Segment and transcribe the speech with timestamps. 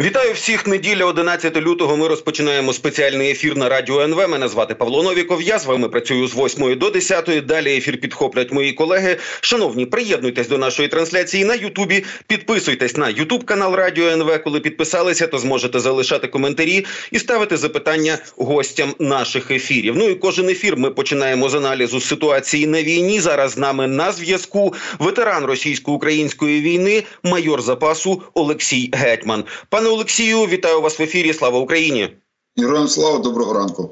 [0.00, 0.66] Вітаю всіх.
[0.66, 1.96] Неділя 11 лютого.
[1.96, 4.28] Ми розпочинаємо спеціальний ефір на радіо НВ.
[4.28, 5.42] Мене звати Павло Новіков.
[5.42, 7.46] Я з вами працюю з 8 до 10.
[7.46, 9.16] Далі ефір підхоплять мої колеги.
[9.40, 12.04] Шановні, приєднуйтесь до нашої трансляції на Ютубі.
[12.26, 14.42] Підписуйтесь на Ютуб канал Радіо НВ.
[14.44, 19.96] Коли підписалися, то зможете залишати коментарі і ставити запитання гостям наших ефірів.
[19.96, 23.20] Ну і кожен ефір ми починаємо з аналізу ситуації на війні.
[23.20, 29.44] Зараз з нами на зв'язку ветеран російсько-української війни, майор запасу Олексій Гетьман.
[29.82, 31.32] Пане Олексію, вітаю вас в ефірі.
[31.32, 32.08] Слава Україні!
[32.56, 33.90] Героям слава доброго ранку.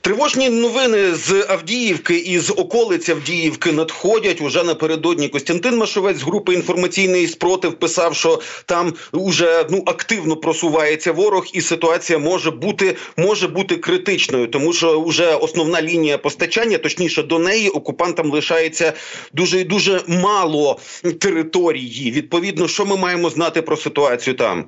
[0.00, 5.28] Тривожні новини з Авдіївки і з околиць Авдіївки надходять уже напередодні.
[5.28, 11.60] Костянтин Машовець з групи інформаційний спротив писав, що там уже ну активно просувається ворог, і
[11.60, 17.68] ситуація може бути може бути критичною, тому що вже основна лінія постачання, точніше до неї,
[17.68, 18.92] окупантам лишається
[19.32, 20.78] дуже дуже мало
[21.20, 22.10] території.
[22.10, 24.64] Відповідно, що ми маємо знати про ситуацію там.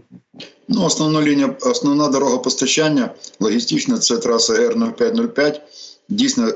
[0.69, 5.61] Ну, основна лінія, основна дорога постачання логістична це траса Р-0505.
[6.09, 6.49] Дійсно,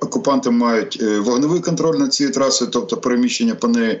[0.00, 4.00] окупанти, мають е, вогневий контроль над цією трасою, тобто переміщення по неї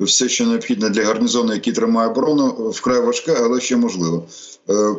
[0.00, 4.26] все, що необхідне для гарнізону, який тримає оборону, вкрай важке, але ще можливо.
[4.70, 4.94] Е,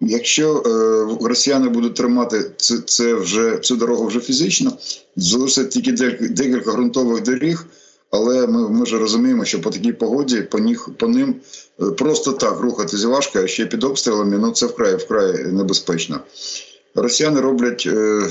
[0.00, 4.72] якщо е, росіяни будуть тримати це, це вже цю дорогу вже фізично,
[5.16, 7.66] залишиться тільки декілька ґрунтових доріг.
[8.10, 11.34] Але ми ми ж розуміємо, що по такій погоді по них по ним
[11.82, 16.20] е, просто так рухатись важко, а ще під обстрілами ну це вкрай вкрай небезпечно.
[16.94, 18.28] Росіяни роблять е,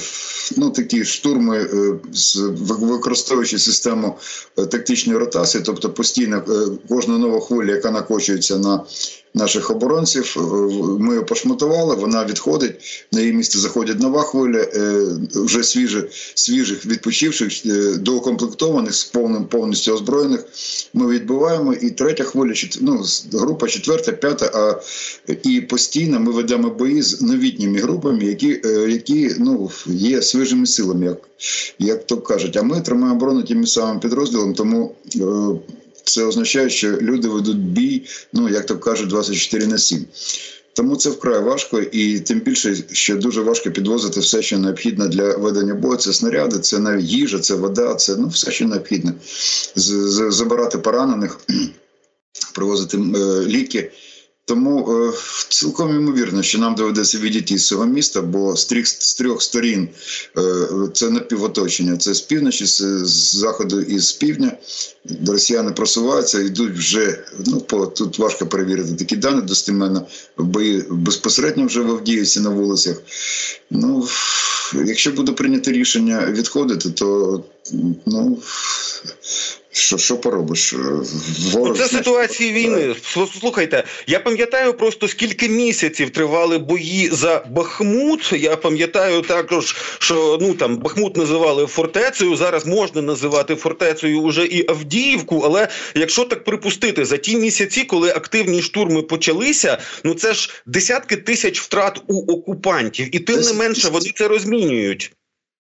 [0.58, 1.94] ну, такі штурми, е,
[2.70, 4.18] використовуючи систему
[4.56, 6.44] тактичної ротації, тобто постійно
[6.90, 8.84] кожна нова хвиля, яка накочується на
[9.38, 10.36] наших оборонців.
[10.38, 10.42] Е,
[11.00, 12.76] ми її пошматували, вона відходить.
[13.12, 19.46] На її місце заходять нова хвиля, е, вже свіжих, свіжих відпочивших, е, доукомплектованих, з повним
[19.46, 20.46] повністю озброєних.
[20.94, 21.74] Ми відбуваємо.
[21.74, 24.52] І третя хвиля, ну, група четверта, п'ята.
[24.54, 24.82] А
[25.44, 31.18] і постійно ми ведемо бої з новітніми групами, які які ну, є свіжими силами, як
[31.80, 32.58] як то кажуть.
[32.58, 34.96] А ми тримаємо оборону тим самим підрозділом, тому
[36.08, 40.06] це означає, що люди ведуть бій, ну як то кажуть, 24 на 7.
[40.74, 45.38] Тому це вкрай важко, і тим більше, що дуже важко підвозити все, що необхідно для
[45.38, 45.98] ведення бою.
[45.98, 49.14] Це снаряди, це навіть їжа, це вода, це ну все, що необхідно.
[49.76, 51.40] Забирати поранених,
[52.54, 53.92] привозити е, ліки.
[54.48, 55.14] Тому е,
[55.50, 59.90] цілком ймовірно, що нам доведеться відійти з цього міста, бо з трьох, з трьох сторін
[60.38, 61.98] е, це напівоточення.
[61.98, 64.52] Це з півночі, з, з заходу і з півдня.
[65.28, 67.24] Росіяни просуваються, йдуть вже.
[67.46, 73.02] Ну по тут важко перевірити такі дані достеменно бої безпосередньо вже в Авдіївці на вулицях.
[73.72, 74.08] Ну
[74.86, 77.44] якщо буде прийнято рішення відходити, то
[78.06, 78.38] ну
[79.78, 80.74] що що поробиш?
[80.74, 80.78] Е,
[81.54, 82.96] Ворог, Це ситуації війни.
[83.40, 88.34] Слухайте, я пам'ятаю просто скільки місяців тривали бої за Бахмут.
[88.34, 92.36] Я пам'ятаю також, що ну там Бахмут називали фортецею.
[92.36, 95.42] Зараз можна називати фортецею уже і Авдіївку.
[95.46, 101.16] Але якщо так припустити, за ті місяці, коли активні штурми почалися, ну це ж десятки
[101.16, 105.12] тисяч втрат у окупантів, і тим не менше вони це розмінюють.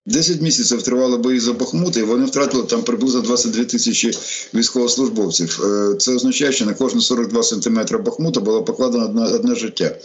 [0.07, 4.11] 10 місяців тривали бої за Бахмут, і вони втратили там приблизно 22 тисячі
[4.53, 5.59] військовослужбовців.
[5.63, 9.95] Е, це означає, що на кожні 42 сантиметри Бахмута було покладено одне, одне життя.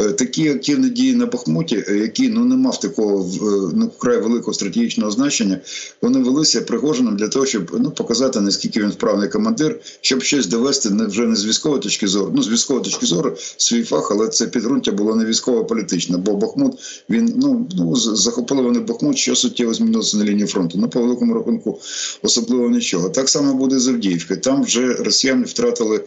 [0.00, 3.30] Е, такі активні дії на Бахмуті, е, які ну не мав такого
[3.74, 5.60] ну, вкрай великого стратегічного значення,
[6.02, 10.90] вони велися Пригожиним для того, щоб ну показати наскільки він вправний командир, щоб щось довести
[10.90, 12.32] не вже не з військової точки зору.
[12.34, 17.04] Ну з військової точки зору свій фах, але це підґрунтя було не військово-політичне, бо Бахмут
[17.10, 20.78] він ну ну захопили вони Бахмут, що суттєво змінилося на лінії фронту.
[20.78, 21.80] Ну по великому рахунку
[22.22, 23.08] особливо нічого.
[23.08, 24.40] Так само буде з Авдіївкою.
[24.40, 26.04] Там вже росіяни втратили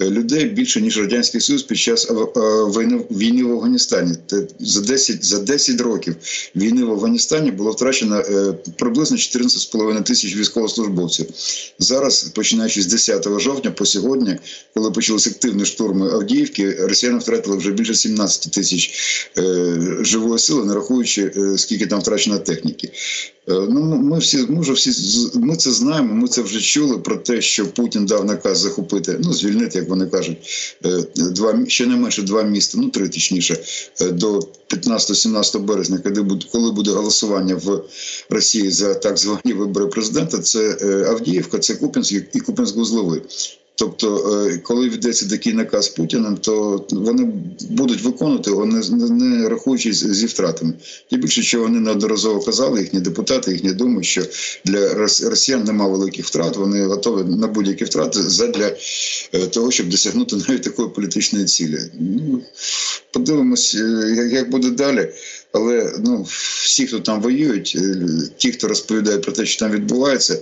[0.00, 4.14] е, людей більше ніж радянський союз під час війни війни в Афганістані.
[4.60, 6.16] За 10 за 10 років
[6.56, 11.26] війни в Афганістані було втрачено е, приблизно 14,5 тисяч військовослужбовців.
[11.78, 14.36] Зараз, починаючи з 10 жовтня по сьогодні,
[14.74, 18.92] коли почалися активні штурми Авдіївки, росіяни втратили вже більше 17 тисяч
[19.38, 22.69] е, живої сили, не рахуючи скільки там втрачено техніки.
[23.48, 24.90] Ну ми всі ми вже всі
[25.34, 26.14] ми це знаємо.
[26.14, 30.06] Ми це вже чули про те, що Путін дав наказ захопити, ну звільнити, як вони
[30.06, 30.38] кажуть,
[31.16, 33.56] два ще не менше два міста, ну три точніше,
[34.12, 34.38] до
[34.68, 37.82] 15-17 березня, коли буде коли буде голосування в
[38.30, 40.38] Росії за так звані вибори президента.
[40.38, 40.76] Це
[41.08, 43.20] Авдіївка, це Купінськ і Купінськ-Вузловий.
[43.80, 47.32] Тобто, е, коли віддається такий наказ Путіним, то вони
[47.70, 48.80] будуть виконувати його, не,
[49.10, 50.72] не рахуючись зі втратами.
[51.10, 54.22] Тим більше, що вони неодноразово казали, їхні депутати, їхні думи, що
[54.64, 54.94] для
[55.30, 58.76] росіян немає великих втрат, вони готові на будь-які втрати задля
[59.32, 61.78] е, того, щоб досягнути навіть такої політичної цілі.
[62.00, 62.42] Ну,
[63.12, 63.74] Подивимось,
[64.30, 65.12] як буде далі.
[65.52, 66.22] Але ну
[66.64, 67.94] всі, хто там воюють, е,
[68.36, 70.38] ті, хто розповідає про те, що там відбувається,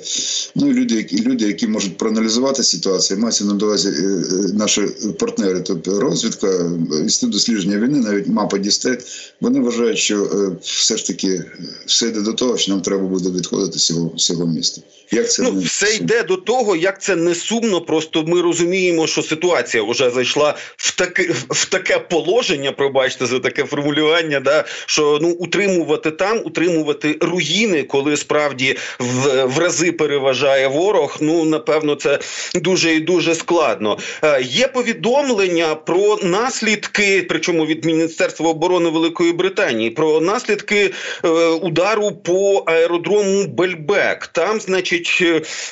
[0.55, 4.81] ну люди, які люди, які можуть проаналізувати ситуацію, мається на увазі е, е, наші
[5.19, 8.99] партнери, тобто розвідка, інститут дослідження війни, навіть мапа Дісте,
[9.41, 11.45] вони вважають, що все ж таки
[11.87, 14.83] все йде до того, що нам треба буде відходити з цього, з цього міста.
[15.11, 17.81] Як це ну, все йде до того, як це не сумно.
[17.81, 22.73] Просто ми розуміємо, що ситуація вже зайшла в таке в таке положення.
[22.73, 24.41] Пробачте за таке формулювання.
[24.41, 24.65] Да
[24.98, 31.17] що ну утримувати там, утримувати руїни, коли справді в, в рази переважає ворог.
[31.21, 32.19] Ну напевно, це
[32.55, 33.99] дуже і дуже складно.
[34.25, 40.91] Е, є повідомлення про наслідки, причому від Міністерства оборони Великої Британії, про наслідки
[41.25, 44.27] е, удару по аеродрому Бельбек.
[44.27, 45.25] Там, значить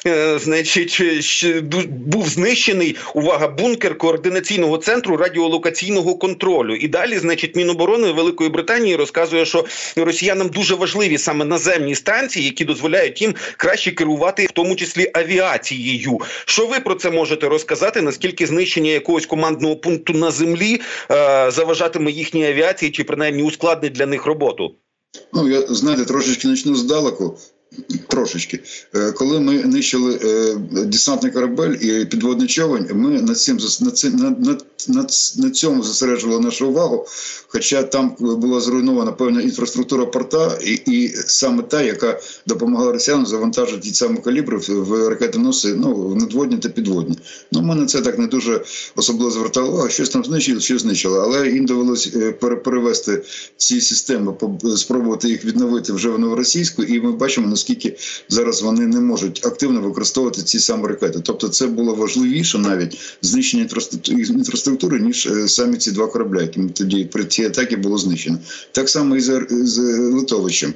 [0.06, 1.02] е, значить,
[1.88, 6.74] був знищений увага бункер координаційного центру радіолокаційного контролю.
[6.74, 9.64] І далі, значить, Міноборони Великої Британії розказує, що
[9.96, 16.18] росіянам дуже важливі саме наземні станції, які дозволяють їм краще керувати, в тому числі авіацією.
[16.44, 18.02] Що ви про це можете розказати?
[18.02, 20.80] Наскільки знищення якогось командного пункту на землі
[21.10, 24.74] е, заважатиме їхній авіації, чи принаймні ускладнить для них роботу?
[25.32, 27.38] Ну я знаєте, трошечки почну здалеку.
[28.08, 28.60] Трошечки,
[28.94, 30.54] е, коли ми нищили е,
[30.84, 33.58] десантний корабель і підводний човен, ми над на цим
[34.14, 34.58] на, на,
[34.88, 37.06] на, на цьому зосереджували нашу увагу.
[37.48, 43.80] Хоча там була зруйнована певна інфраструктура порта, і і саме та, яка допомагала росіянам завантажити
[43.80, 47.18] ті самі калібри в ракетоноси, ну в надводні та підводні.
[47.52, 48.64] Ну ми на це так не дуже
[48.96, 49.88] особливо звертали увагу.
[49.88, 53.22] Щось там знищили, щось знищили, але їм довелося е, перевести
[53.56, 54.34] ці системи,
[54.76, 57.96] спробувати їх відновити вже в новоросійську, і ми бачимо наскільки
[58.28, 61.20] зараз вони не можуть активно використовувати ці самі ракети.
[61.22, 63.68] Тобто, це було важливіше навіть знищення
[64.28, 68.38] інфраструктури, ніж е, самі ці два корабля, які тоді при цій атаки було знищено.
[68.72, 69.80] Так само і з,
[70.14, 70.74] Литовичем.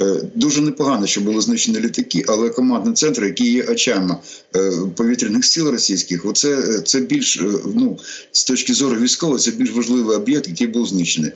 [0.00, 4.16] Е, дуже непогано, що були знищені літаки, але командний центр, який є очами
[4.56, 7.40] е, повітряних сил російських, оце це більш
[7.74, 7.98] ну
[8.32, 11.32] з точки зору військової, це більш важливий об'єкт, який був знищений.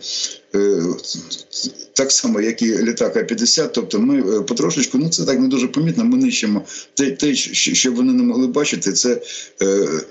[1.92, 6.04] Так само, як і літак А-50, тобто ми потрошечку, ну це так не дуже помітно.
[6.04, 6.62] Ми нищимо
[6.94, 9.22] те, те, що вони не могли бачити, це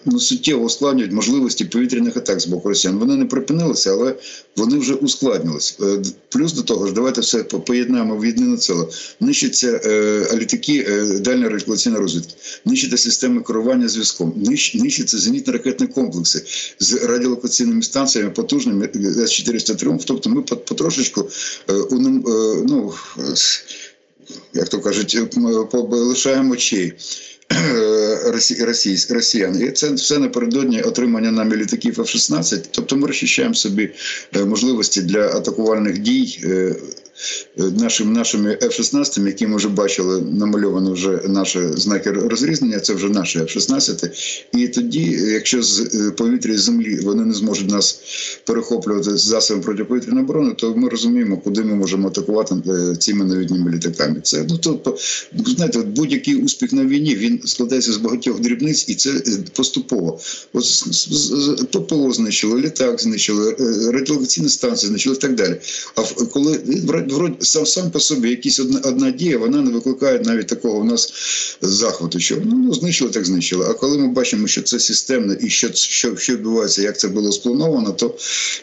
[0.05, 2.97] ну суттєво ускладнюють можливості повітряних атак з боку росіян.
[2.97, 4.15] Вони не припинилися, але
[4.55, 5.77] вони вже ускладнились.
[5.81, 8.87] Е, плюс до того ж, давайте все поєднаємо в єдине ціле.
[9.19, 12.33] Нищаться е, літаки е, дальньої радіолокаційної розвідки,
[12.65, 16.43] нищаться системи керування зв'язком, нищ, нищаться зенітно-ракетні комплекси
[16.79, 20.03] з радіолокаційними станціями потужними С-400 Тріумф.
[20.05, 21.29] Тобто ми потрошечку
[21.69, 21.83] е, е,
[22.67, 22.93] ну,
[24.53, 25.17] як то кажуть,
[25.91, 26.93] лишаємо очей.
[28.59, 29.61] Російсь, росіян.
[29.61, 32.63] І це все напередодні отримання нами літаків F-16.
[32.71, 33.89] Тобто ми розчищаємо собі
[34.35, 36.75] е, можливості для атакувальних дій е,
[37.57, 42.79] нашим нашими F-16, які ми вже бачили, намальовано вже наші знаки розрізнення.
[42.79, 44.09] Це вже наші F-16.
[44.53, 47.99] І тоді, якщо з е, повітря з землі вони не зможуть нас
[48.45, 53.71] перехоплювати з засобами протиповітряної оборони, то ми розуміємо, куди ми можемо атакувати е, цими новітніми
[53.71, 54.15] літаками.
[54.23, 54.97] Це ну тобто,
[55.45, 60.19] знаєте, будь-який успіх на війні він складається з багатьох дрібниць, і це е, поступово.
[60.53, 60.65] От
[61.71, 63.55] ППО знищили, літак знищили,
[63.91, 65.55] радіолокаційні станції знищили і так далі.
[65.95, 66.59] А коли
[67.13, 70.83] вроді сам сам по собі якісь одна одна дія, вона не викликає навіть такого у
[70.83, 71.13] нас
[71.61, 72.19] захвату.
[72.19, 73.65] Що ну, ну знищили, так знищили.
[73.69, 77.31] А коли ми бачимо, що це системно і що що, що відбувається, як це було
[77.31, 78.15] сплановано, то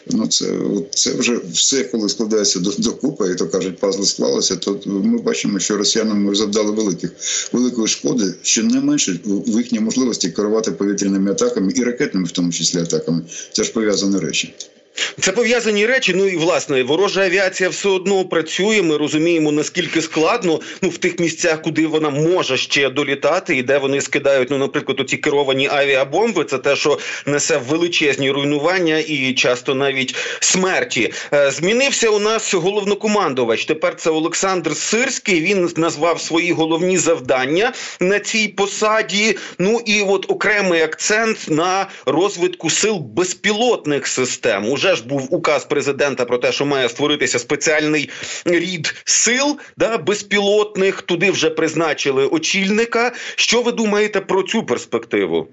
[0.07, 0.45] ну це
[0.89, 5.17] це вже все, коли складається до, до купи, і то кажуть, пазли склалося, то ми
[5.17, 7.11] бачимо, що росіянам ми завдали великих
[7.51, 12.51] великої шкоди, що не менше в їхній можливості керувати повітряними атаками і ракетними, в тому
[12.51, 13.21] числі атаками.
[13.51, 14.53] Це ж пов'язані речі.
[15.19, 16.13] Це пов'язані речі.
[16.15, 18.81] Ну і власне ворожа авіація все одно працює.
[18.81, 23.77] Ми розуміємо наскільки складно ну в тих місцях, куди вона може ще долітати, і де
[23.77, 26.43] вони скидають, ну, наприклад, оці керовані авіабомби.
[26.43, 31.13] Це те, що несе величезні руйнування і часто навіть смерті.
[31.33, 33.65] Е, змінився у нас головнокомандувач.
[33.65, 35.41] Тепер це Олександр Сирський.
[35.41, 39.37] Він назвав свої головні завдання на цій посаді.
[39.59, 44.71] Ну і от окремий акцент на розвитку сил безпілотних систем.
[44.83, 48.09] Уже ж був указ президента про те, що має створитися спеціальний
[48.45, 51.01] рід сил да, безпілотних.
[51.01, 53.11] Туди вже призначили очільника.
[53.35, 55.47] Що ви думаєте про цю перспективу?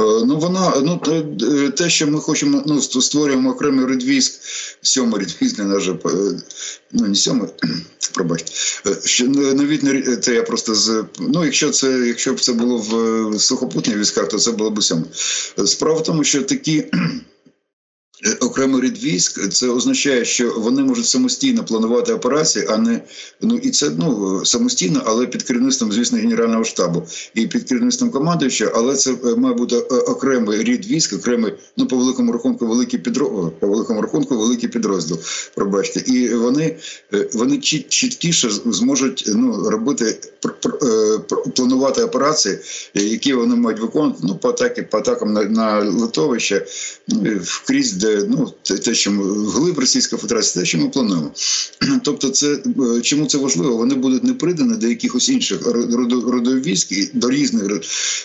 [0.00, 4.40] Е, Ну, вона ну те- е, те, що ми хочемо, ну створюємо окремий редвійськ,
[4.82, 5.94] сьомий редвійськ, не наже,
[6.92, 7.48] ну не сьомий,
[8.14, 8.52] пробачте.
[8.86, 12.52] Е, Що ну, новітний рі- це я просто з ну, якщо це, якщо б це
[12.52, 12.96] було в
[13.34, 15.04] е, сухопутних військах, то це було б сьомий.
[15.58, 16.84] Е, Справа в тому, що такі.
[18.26, 23.00] Е, Окремий рід військ це означає, що вони можуть самостійно планувати операції, а не
[23.40, 27.02] ну і це ну самостійно, але під керівництвом, звісно, генерального штабу
[27.34, 31.86] і під керівництвом командуючого, але це е, має бути е, окремий рід військ, окремий, ну
[31.86, 35.18] по великому рахунку, великий підрозділ, по великому рахунку, великий підрозділ.
[35.54, 36.76] Пробачте, і вони,
[37.32, 40.18] вони чіт- чіткіше зможуть ну робити
[41.56, 42.58] планувати операції,
[42.94, 44.18] які вони мають виконувати.
[44.22, 46.66] Ну по атаки, по атакам на, на литовище,
[47.08, 51.30] ну, і вкрізь, де ну те, що ми вглиб Російської Федерації, те, що ми плануємо.
[52.02, 52.52] Тобто, це
[52.96, 53.76] е, чому це важливо?
[53.76, 57.80] Вони будуть не придані до якихось інших родо- військ і до різних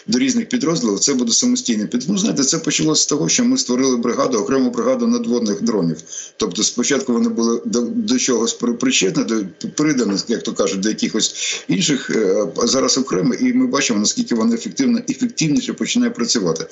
[0.08, 1.00] до різних підрозділів.
[1.00, 2.06] Це буде самостійний під.
[2.10, 5.98] Ну, знаєте, це почалося з того, що ми створили бригаду, окрему бригаду надводних дронів.
[6.38, 9.44] Тобто, спочатку вони були до, до чогось причетні, до
[9.76, 14.36] придані, як то кажуть, до якихось інших, е, а зараз окремо, і ми бачимо наскільки
[14.36, 16.66] вони ефективно ефективніше починає працювати.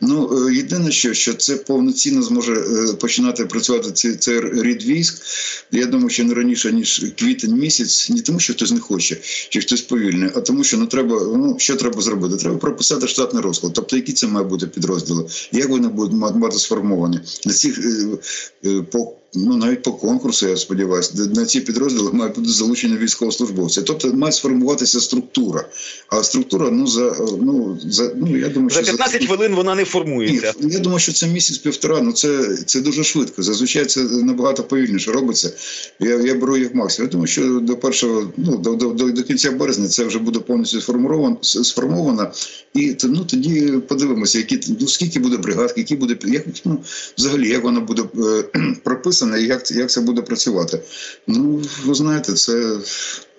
[0.00, 5.22] Ну е, єдине, що, що це повноцінно зможе е, починати працювати цей, цей рід військ.
[5.72, 9.16] Я думаю, що не раніше ніж квітень місяць, не тому, що хтось не хоче,
[9.48, 11.20] чи хтось повільний, а тому, що ну треба.
[11.20, 12.36] Ну що треба зробити?
[12.36, 13.72] Треба прописати штатний розклад.
[13.72, 18.18] Тобто, які це має бути підрозділи, як вони будуть мати сформовані на цих е,
[18.68, 19.19] е, по.
[19.34, 23.82] Ну, навіть по конкурсу, я сподіваюся, де- на ці підрозділи мають бути залучені військовослужбовці.
[23.82, 25.68] Тобто має сформуватися структура.
[26.08, 29.84] А структура, ну за ну за ну я думаю, За що 15 хвилин вона не
[29.84, 30.52] формується.
[30.60, 32.00] ні, я думаю, що це місяць-півтора.
[32.00, 33.42] Ну це, це дуже швидко.
[33.42, 35.52] Зазвичай це набагато повільніше робиться.
[36.00, 37.08] Я, я беру як максимум.
[37.08, 40.38] Я думаю, що до першого, ну до, до, до, до кінця березня це вже буде
[40.38, 42.32] повністю сформовано, сформовано.
[42.74, 46.78] І ну, тоді подивимося, які ну, скільки буде бригад, які буде як ну,
[47.18, 48.02] взагалі, як вона буде
[48.54, 50.82] е, прописана і як, як це буде працювати.
[51.26, 52.76] Ну, ви знаєте, це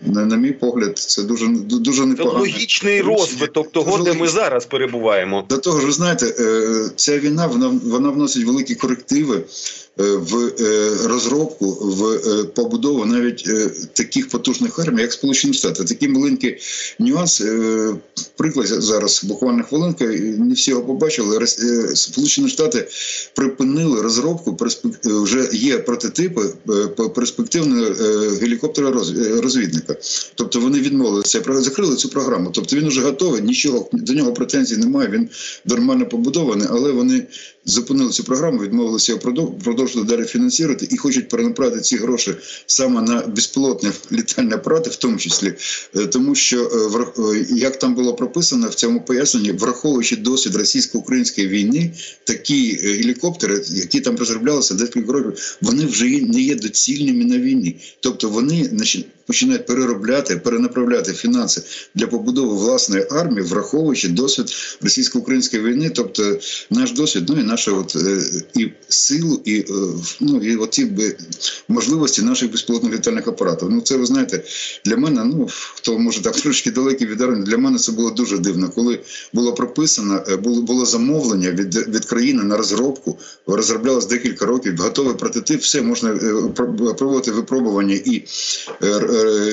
[0.06, 2.40] на, на мій погляд, це дуже дуже Це непогано.
[2.40, 5.46] логічний розвиток того, Дуже де ми зараз перебуваємо.
[5.50, 10.52] До того ж, ви знаєте, е, ця війна вона, вона вносить великі корективи е, в
[10.60, 13.50] е, розробку, в побудову навіть
[13.94, 15.84] таких потужних армій, як Сполучені Штати.
[15.84, 16.58] Такий маленький
[17.00, 17.44] нюанс.
[18.38, 21.48] Приклад зараз буквально хвилинка, не всі його побачили.
[21.96, 22.88] Сполучені Штати
[23.36, 24.58] припинили розробку
[25.04, 26.42] вже є прототипи
[27.16, 27.86] перспективного
[28.42, 29.42] гелікоптера роз-
[29.92, 29.96] е.
[30.36, 32.52] Тобто вони відмовилися, закрили цю програму.
[32.54, 35.10] Тобто він вже готовий, нічого до нього претензій немає.
[35.10, 35.30] Він
[35.66, 37.24] нормально побудований, але вони
[37.66, 42.34] зупинили цю програму, відмовилися його продов- продовжувати далі фінансувати і хочуть перенаправити ці гроші
[42.66, 45.54] саме на безпілотні літальні апарати, в тому числі,
[45.96, 46.64] Е, тому що
[47.18, 51.92] е, е, як там було прописано в цьому поясненні, враховуючи досвід російсько-української війни,
[52.24, 57.76] такі гелікоптери, які там розроблялися декілька років, вони вже не є доцільними на війні.
[58.00, 61.62] Тобто вони значить, починають переробляти, перенаправляти фінанси
[61.96, 66.38] для побудови власної армії, враховуючи досвід російсько-української війни, тобто
[66.70, 68.22] наш досвід, ну і нашу от е,
[68.56, 69.64] і силу, і е,
[70.20, 70.92] ну і оці
[71.68, 73.70] можливості наших безпілотних літальних апаратів.
[73.72, 74.44] Ну це ви знаєте,
[74.86, 78.38] для мене, ну хто може так трошки далекий від армії, для мене це було дуже
[78.38, 79.00] дивно, коли
[79.34, 85.16] було прописано, е, було було замовлення від, від країни на розробку, розроблялось декілька років, готовий
[85.16, 86.10] прототип, все можна
[86.98, 88.24] проводити випробування і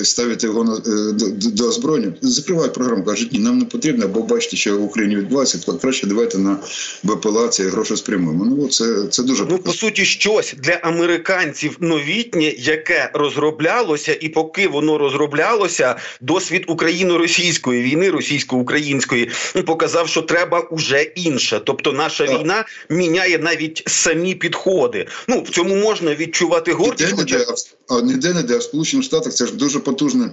[0.04, 2.12] ставити його на е, до, до- озброєння.
[2.22, 6.38] Закривають програму, кажуть, ні, нам не потрібно, бо бачите, що в Україні відбувається, краще давайте
[6.38, 6.56] на
[7.02, 8.44] БПЛА ці гроші спрямуємо.
[8.44, 14.68] Ну це, це дуже Ну, по суті, щось для американців новітнє, яке розроблялося, і поки
[14.68, 19.30] воно розроблялося, досвід україно-російської війни, російсько-української,
[19.66, 21.60] показав, що треба уже інше.
[21.64, 22.40] Тобто, наша Так.
[22.40, 25.06] війна міняє навіть самі підходи.
[25.28, 27.16] Ну в цьому можна відчувати гордість.
[27.18, 27.54] Ніде не де,
[27.88, 30.30] а ніде не де, а в Сполучених Штатах це ж дуже потужне.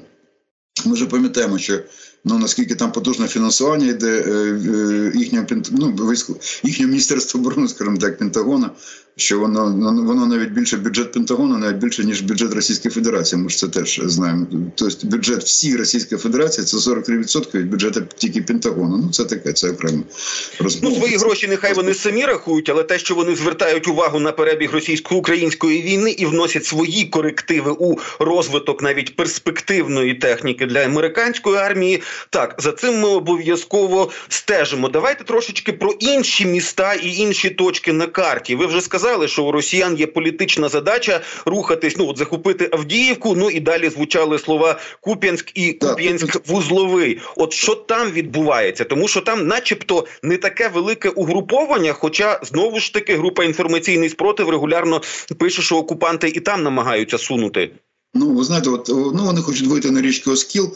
[0.86, 1.80] Ми вже пам'ятаємо, що
[2.26, 6.14] ну наскільки там потужне фінансування йде е, е, їхнього ну,
[6.64, 8.72] їхнього міністерства оборони, скажімо так, Пентагона,
[9.18, 9.64] що воно
[10.06, 13.42] воно навіть більше бюджет Пентагону, навіть більше ніж бюджет Російської Федерації.
[13.42, 14.48] Ми ж це теж знаємо.
[14.76, 18.98] Тобто бюджет всієї Російської Федерації це 43% від бюджету тільки Пентагону.
[18.98, 20.04] Ну це таке, це окремо
[20.82, 24.72] Ну, свої гроші нехай вони самі рахують, але те, що вони звертають увагу на перебіг
[24.74, 32.56] російсько-української війни і вносять свої корективи у розвиток навіть перспективної техніки для американської армії, Так,
[32.60, 34.90] за цим ми обов'язково стежимо.
[34.90, 38.56] Давайте трошечки про інші міста і інші точки на карті.
[38.56, 41.98] Ви вже сказали, що у росіян є політична задача рухатись.
[41.98, 43.36] Ну от захопити Авдіївку.
[43.36, 47.20] Ну і далі звучали слова Куп'янськ і Куп'янськ вузловий.
[47.36, 51.94] От що там відбувається, тому що там, начебто, не таке велике угруповання.
[51.94, 55.02] Хоча знову ж таки група інформаційний спротив регулярно
[55.40, 57.72] пише, що окупанти і там намагаються сунути.
[58.18, 60.70] Ну, ви знаєте, от ну вони хочуть вийти на річку Оскіл,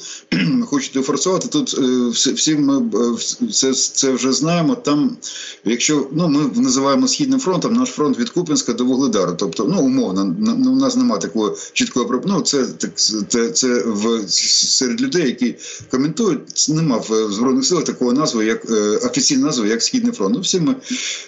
[0.66, 1.48] хочуть форсувати.
[1.48, 4.76] Тут е, всі, ми е, це це вже знаємо.
[4.76, 5.18] Там,
[5.66, 9.34] якщо ну ми називаємо східним фронтом, наш фронт від Купінська до Вугледару.
[9.38, 12.92] Тобто, ну умовно, ну, у нас немає такої чіткої ну, це так
[13.28, 15.56] це, це в серед людей, які
[15.92, 20.36] коментують, нема в збройних силах такого назви, як е, офіційна назва, як Східний фронт.
[20.36, 20.76] Ну всі ми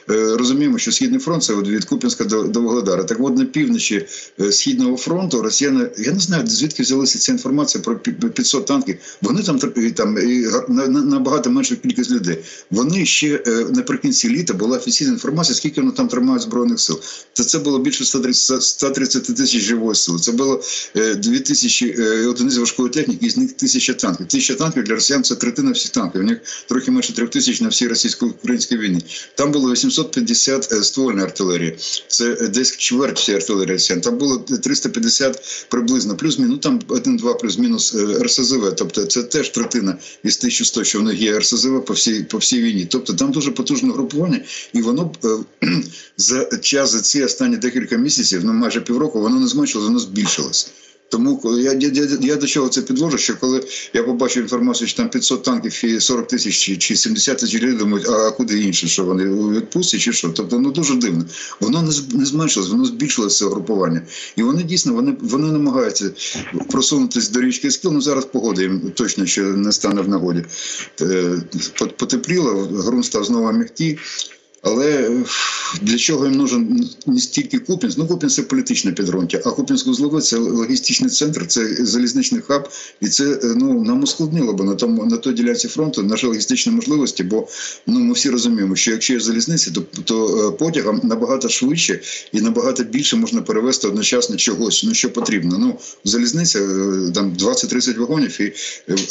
[0.08, 3.04] розуміємо, що східний фронт це від Купінська до, до Вугледара.
[3.04, 4.06] Так, от на півночі
[4.52, 5.90] східного фронту Росіяни.
[6.06, 8.98] Я не знаю, звідки взялася ця інформація про 500 танків.
[9.22, 9.60] Вони там
[9.96, 10.18] там
[11.10, 12.38] набагато менша кількість людей.
[12.72, 17.00] Вони ще е, наприкінці літа була офіційна інформація, скільки вони там тримають збройних сил.
[17.34, 20.20] Це це було більше 130 130 тисяч живої сили.
[20.20, 20.64] Це було
[20.96, 24.28] 2 е, тисячі е, одиниць важкої техніки, з них тисяча танків.
[24.28, 26.22] Тисяча танків для росіян це третина всіх танків.
[26.22, 29.04] У них трохи менше трьох тисяч на всій російсько-українській війні.
[29.36, 31.78] Там було 850 ствольної артилерії.
[32.08, 34.02] Це десь чверть всієї артилерії росіян.
[34.02, 38.76] Там було 350 приблизно приблизно плюс-мінус, ну там 1-2 плюс-мінус е, РСЗВ.
[38.76, 42.62] Тобто це теж третина із 1100, що в них є РСЗВ по всій по всій
[42.62, 42.86] війні.
[42.86, 44.42] Тобто там дуже потужне групування,
[44.74, 45.68] і воно е,
[46.18, 50.68] за час за ці останні декілька місяців, ну майже півроку, воно не зменшилося, воно збільшилося.
[51.12, 53.64] Тому я я, я, я до чого це підвожу, що коли
[53.94, 57.76] я побачив інформацію, що там 500 танків і 40 тисяч чи, чи 70 тисяч людей,
[57.76, 59.26] думають, а куди інше, що вони
[59.60, 60.30] відпустці чи що?
[60.30, 61.26] Тобто ну дуже дивно.
[61.60, 64.02] Воно не не зменшилось, воно збільшилося це групування.
[64.36, 66.12] І вони дійсно вони вони намагаються
[66.70, 67.92] просунутися до річки Скіл.
[67.92, 70.46] Ну зараз погода їм точно ще не стане в нагоді.
[71.02, 71.34] Е,
[71.98, 74.00] потепліло, ґрунт став знову м'який.
[74.62, 75.10] Але
[75.82, 77.98] для чого їм нужен не стільки Купінськ?
[77.98, 82.70] Ну Купінськ– це політичне підґрунтя, а Купінськ узлове це логістичний центр, це залізничний хаб,
[83.02, 86.72] і це е, ну нам ускладнило б на тому на той ділянці фронту наші логістичні
[86.72, 87.24] можливості.
[87.24, 87.48] Бо
[87.88, 92.00] ну ми всі розуміємо, що якщо є залізниці, то то е, потягом набагато швидше
[92.32, 94.84] і набагато більше можна перевезти одночасно чогось.
[94.88, 95.58] Ну що потрібно.
[95.58, 98.54] Ну залізниця е, там 20-30 вагонів і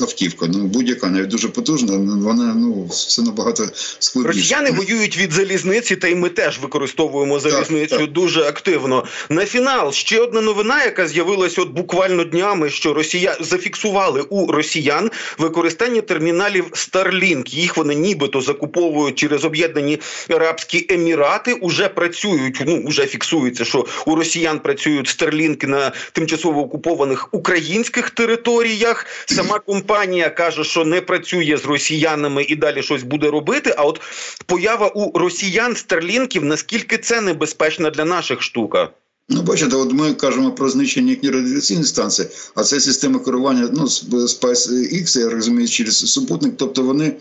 [0.01, 0.47] автівка.
[0.47, 1.97] Ну будь-яка навіть дуже потужна.
[1.97, 4.39] Вона ну це набагато складніше.
[4.39, 8.13] Росіяни воюють від залізниці, та й ми теж використовуємо залізницю так, так.
[8.13, 9.05] дуже активно.
[9.29, 15.11] На фінал ще одна новина, яка з'явилася от буквально днями, що Росія зафіксували у росіян
[15.39, 17.55] використання терміналів Starlink.
[17.55, 21.53] Їх вони нібито закуповують через об'єднані Арабські Емірати.
[21.53, 22.63] Уже працюють.
[22.67, 29.07] Ну вже фіксується, що у росіян працюють Starlink на тимчасово окупованих українських територіях.
[29.27, 33.75] Сама компанія каже, що не працює з росіянами і далі щось буде робити.
[33.77, 34.01] А от
[34.47, 38.89] поява у росіян стерлінків, наскільки це небезпечна для наших штука?
[39.33, 43.85] Ну, бачите, от ми кажемо про знищення їхньої радіаційної станції, а це система керування ну,
[44.13, 46.55] SpaceX, я розумію, через супутник.
[46.57, 47.17] Тобто вони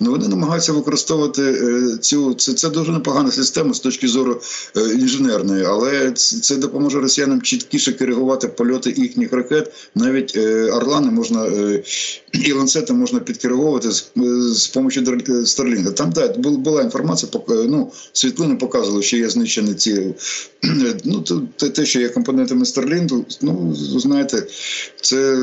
[0.00, 4.40] ну, вони намагаються використовувати е, цю це це дуже непогана система з точки зору
[4.76, 9.72] е, інженерної, але це допоможе росіянам чіткіше керувати польоти їхніх ракет.
[9.94, 11.46] Навіть е, Орлани можна
[12.32, 14.04] і ланцети можна підкеровувати з
[14.52, 15.90] з допомогою Старлінга.
[15.90, 20.14] Там так, була інформація, ну, світлини показували, що є знищені ці
[21.04, 21.24] ну,
[21.56, 24.46] те, те, що є компонентами Старлінду, ну знаєте,
[25.00, 25.38] це.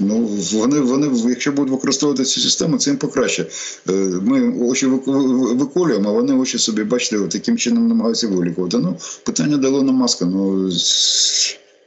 [0.00, 0.18] Ну,
[0.52, 3.46] вони, вони, якщо будуть використовувати цю систему, це їм покраще.
[3.88, 8.78] Е, ми очі виколюємо, а вони очі собі, бачите, таким чином намагаються вилікувати.
[8.78, 10.24] Ну, питання дало на маска.
[10.24, 10.70] Ну,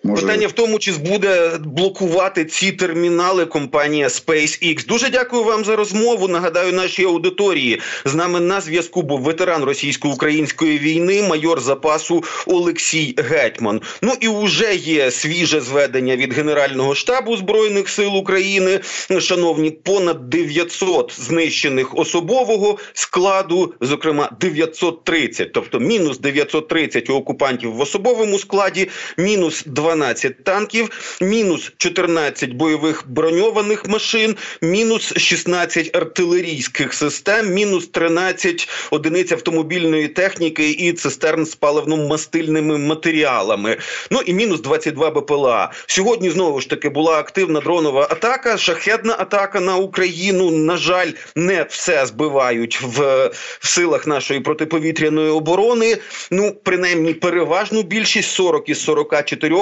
[0.05, 0.21] Може...
[0.21, 4.87] Питання в тому, чи буде блокувати ці термінали компанія SpaceX.
[4.87, 6.27] Дуже дякую вам за розмову.
[6.27, 13.81] Нагадаю, нашій аудиторії з нами на зв'язку був ветеран російсько-української війни, майор запасу Олексій Гетьман.
[14.01, 18.79] Ну і вже є свіже зведення від Генерального штабу збройних сил України.
[19.19, 28.39] Шановні, понад 900 знищених особового складу, зокрема 930, тобто мінус 930 у окупантів в особовому
[28.39, 37.87] складі, мінус 12 12 танків, мінус 14 бойових броньованих машин, мінус 16 артилерійських систем, мінус
[37.87, 43.77] 13 одиниць автомобільної техніки і цистерн з паливно-мастильними матеріалами.
[44.11, 45.71] Ну і мінус 22 БПЛА.
[45.87, 50.51] Сьогодні знову ж таки була активна дронова атака, шахедна атака на Україну.
[50.51, 55.97] На жаль, не все збивають в, в силах нашої протиповітряної оборони.
[56.31, 59.55] Ну принаймні переважну більшість 40 із 44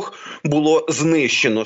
[0.43, 1.61] було знищено.